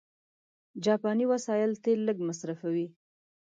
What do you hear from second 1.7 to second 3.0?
تېل لږ مصرفوي.